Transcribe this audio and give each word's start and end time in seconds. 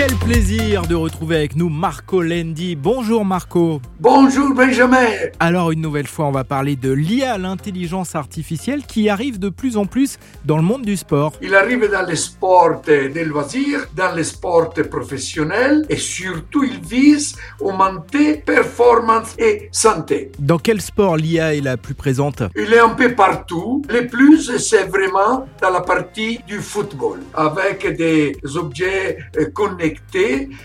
Quel 0.00 0.16
plaisir 0.16 0.86
de 0.86 0.94
retrouver 0.94 1.36
avec 1.36 1.56
nous 1.56 1.68
Marco 1.68 2.22
Lendi. 2.22 2.74
Bonjour 2.74 3.22
Marco. 3.22 3.82
Bonjour 3.98 4.54
Benjamin. 4.54 5.06
Alors 5.38 5.72
une 5.72 5.82
nouvelle 5.82 6.06
fois, 6.06 6.24
on 6.24 6.30
va 6.30 6.42
parler 6.42 6.74
de 6.74 6.90
l'IA, 6.90 7.36
l'intelligence 7.36 8.14
artificielle, 8.14 8.86
qui 8.86 9.10
arrive 9.10 9.38
de 9.38 9.50
plus 9.50 9.76
en 9.76 9.84
plus 9.84 10.18
dans 10.46 10.56
le 10.56 10.62
monde 10.62 10.86
du 10.86 10.96
sport. 10.96 11.34
Il 11.42 11.54
arrive 11.54 11.90
dans 11.90 12.06
les 12.08 12.16
sports 12.16 12.80
de 12.86 13.20
loisirs, 13.24 13.88
dans 13.94 14.14
les 14.14 14.24
sports 14.24 14.72
professionnels 14.90 15.84
et 15.90 15.98
surtout 15.98 16.64
il 16.64 16.80
vise 16.80 17.36
augmenter 17.60 18.36
performance 18.36 19.34
et 19.38 19.68
santé. 19.70 20.32
Dans 20.38 20.58
quel 20.58 20.80
sport 20.80 21.18
l'IA 21.18 21.54
est 21.54 21.60
la 21.60 21.76
plus 21.76 21.92
présente? 21.94 22.42
Il 22.56 22.72
est 22.72 22.80
un 22.80 22.94
peu 22.94 23.14
partout. 23.14 23.82
Le 23.90 24.06
plus, 24.06 24.56
c'est 24.56 24.84
vraiment 24.84 25.46
dans 25.60 25.70
la 25.70 25.82
partie 25.82 26.40
du 26.46 26.60
football, 26.60 27.18
avec 27.34 27.86
des 27.98 28.34
objets 28.56 29.18
euh, 29.36 29.50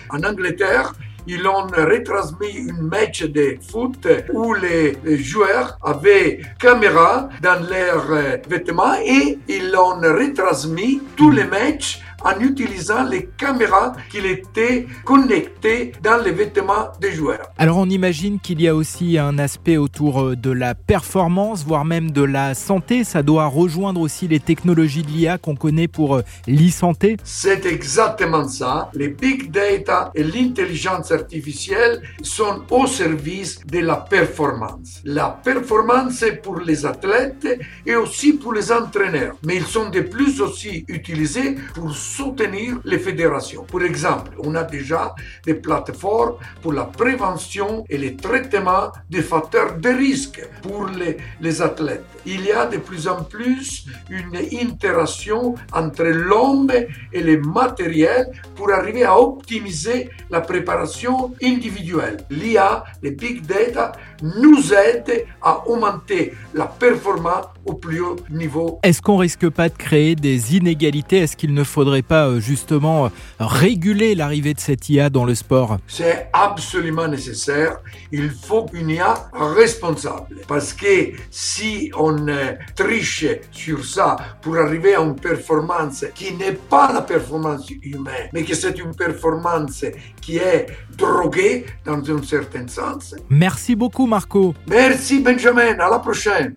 en 0.09 0.23
Angleterre, 0.23 0.93
ils 1.27 1.47
ont 1.47 1.65
retransmis 1.67 2.69
un 2.69 2.83
match 2.83 3.23
de 3.23 3.57
foot 3.67 4.07
où 4.31 4.53
les 4.53 4.95
joueurs 5.17 5.77
avaient 5.83 6.41
caméra 6.59 7.29
dans 7.41 7.67
leurs 7.67 8.39
vêtements 8.47 8.95
et 9.03 9.39
ils 9.47 9.75
ont 9.75 9.99
retransmis 9.99 11.01
tous 11.15 11.31
les 11.31 11.45
matchs 11.45 12.01
en 12.25 12.39
utilisant 12.39 13.03
les 13.03 13.29
caméras 13.37 13.93
qui 14.09 14.17
étaient 14.17 14.87
connectées 15.05 15.93
dans 16.01 16.17
les 16.17 16.31
vêtements 16.31 16.91
des 16.99 17.11
joueurs. 17.13 17.51
Alors 17.57 17.77
on 17.77 17.89
imagine 17.89 18.39
qu'il 18.39 18.61
y 18.61 18.67
a 18.67 18.75
aussi 18.75 19.17
un 19.17 19.37
aspect 19.37 19.77
autour 19.77 20.21
euh, 20.21 20.35
de 20.35 20.51
la 20.51 20.73
performance, 20.73 21.63
voire 21.63 21.85
même 21.85 22.11
de 22.11 22.23
la 22.23 22.55
santé. 22.55 23.03
Ça 23.03 23.21
doit 23.21 23.45
rejoindre 23.45 24.01
aussi 24.01 24.27
les 24.27 24.39
technologies 24.39 25.03
de 25.03 25.09
l'IA 25.09 25.37
qu'on 25.37 25.55
connaît 25.55 25.87
pour 25.87 26.15
euh, 26.15 26.21
l'e-santé. 26.47 27.17
C'est 27.23 27.65
exactement 27.65 28.47
ça. 28.47 28.89
Les 28.93 29.09
big 29.09 29.51
data 29.51 30.11
et 30.15 30.23
l'intelligence 30.23 31.11
artificielle 31.11 32.01
sont 32.23 32.61
au 32.71 32.87
service 32.87 33.59
de 33.65 33.79
la 33.79 33.97
performance. 33.97 35.01
La 35.03 35.29
performance 35.43 36.21
est 36.23 36.41
pour 36.41 36.59
les 36.59 36.85
athlètes 36.85 37.47
et 37.85 37.95
aussi 37.95 38.33
pour 38.33 38.53
les 38.53 38.71
entraîneurs. 38.71 39.35
Mais 39.45 39.57
ils 39.57 39.65
sont 39.65 39.89
de 39.89 40.01
plus 40.01 40.41
aussi 40.41 40.85
utilisés 40.87 41.55
pour 41.73 41.93
soutenir 42.15 42.79
les 42.83 42.99
fédérations. 42.99 43.63
Pour 43.63 43.81
exemple, 43.81 44.31
on 44.39 44.55
a 44.55 44.63
déjà 44.63 45.15
des 45.45 45.55
plateformes 45.55 46.35
pour 46.61 46.73
la 46.73 46.85
prévention 46.85 47.83
et 47.89 47.97
le 47.97 48.15
traitement 48.15 48.91
des 49.09 49.21
facteurs 49.21 49.77
de 49.77 49.89
risque 49.89 50.41
pour 50.61 50.87
les, 50.87 51.61
athlètes. 51.61 52.03
Il 52.25 52.43
y 52.45 52.51
a 52.51 52.65
de 52.65 52.77
plus 52.77 53.07
en 53.07 53.23
plus 53.23 53.85
une 54.09 54.35
interaction 54.61 55.55
entre 55.71 56.03
l'homme 56.03 56.71
et 57.13 57.21
le 57.21 57.39
matériel 57.41 58.31
pour 58.55 58.71
arriver 58.71 59.03
à 59.03 59.17
optimiser 59.17 60.09
la 60.29 60.41
préparation 60.41 61.33
individuelle. 61.41 62.17
L'IA, 62.29 62.83
les 63.01 63.11
big 63.11 63.45
data, 63.45 63.93
nous 64.21 64.73
aident 64.73 65.25
à 65.41 65.67
augmenter 65.67 66.33
la 66.53 66.65
performance 66.65 67.45
au 67.65 67.73
plus 67.73 68.01
haut 68.01 68.15
niveau. 68.29 68.79
Est-ce 68.83 69.01
qu'on 69.01 69.17
risque 69.17 69.49
pas 69.49 69.69
de 69.69 69.75
créer 69.75 70.15
des 70.15 70.55
inégalités? 70.55 71.17
Est-ce 71.17 71.35
qu'il 71.35 71.53
ne 71.53 71.63
faudrait 71.63 72.03
pas 72.05 72.27
euh, 72.27 72.39
justement 72.39 73.05
euh, 73.05 73.09
réguler 73.39 74.15
l'arrivée 74.15 74.53
de 74.53 74.59
cette 74.59 74.89
IA 74.89 75.09
dans 75.09 75.25
le 75.25 75.35
sport 75.35 75.77
C'est 75.87 76.29
absolument 76.33 77.07
nécessaire. 77.07 77.77
Il 78.11 78.29
faut 78.29 78.67
une 78.73 78.91
IA 78.91 79.13
responsable. 79.33 80.37
Parce 80.47 80.73
que 80.73 81.11
si 81.31 81.91
on 81.97 82.27
euh, 82.27 82.53
triche 82.75 83.25
sur 83.51 83.83
ça 83.85 84.15
pour 84.41 84.57
arriver 84.57 84.95
à 84.95 85.01
une 85.01 85.15
performance 85.15 86.05
qui 86.13 86.33
n'est 86.33 86.53
pas 86.53 86.91
la 86.93 87.01
performance 87.01 87.69
humaine, 87.81 88.29
mais 88.33 88.43
que 88.43 88.55
c'est 88.55 88.77
une 88.79 88.95
performance 88.95 89.85
qui 90.21 90.37
est 90.37 90.67
droguée 90.97 91.65
dans 91.85 91.99
un 92.09 92.23
certain 92.23 92.67
sens. 92.67 93.15
Merci 93.29 93.75
beaucoup 93.75 94.05
Marco. 94.05 94.53
Merci 94.67 95.19
Benjamin, 95.19 95.77
à 95.79 95.89
la 95.89 95.99
prochaine. 95.99 96.53